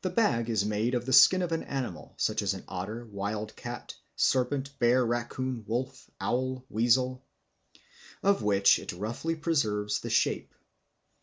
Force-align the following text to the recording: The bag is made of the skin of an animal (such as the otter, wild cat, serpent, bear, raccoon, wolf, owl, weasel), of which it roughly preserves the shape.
The 0.00 0.08
bag 0.08 0.48
is 0.48 0.64
made 0.64 0.94
of 0.94 1.04
the 1.04 1.12
skin 1.12 1.42
of 1.42 1.52
an 1.52 1.62
animal 1.64 2.14
(such 2.16 2.40
as 2.40 2.52
the 2.52 2.64
otter, 2.66 3.04
wild 3.04 3.54
cat, 3.54 3.94
serpent, 4.16 4.78
bear, 4.78 5.04
raccoon, 5.04 5.64
wolf, 5.66 6.08
owl, 6.18 6.64
weasel), 6.70 7.22
of 8.22 8.42
which 8.42 8.78
it 8.78 8.92
roughly 8.94 9.36
preserves 9.36 10.00
the 10.00 10.08
shape. 10.08 10.54